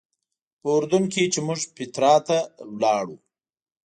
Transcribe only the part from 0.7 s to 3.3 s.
اردن کې چې موږ پیټرا ته لاړو.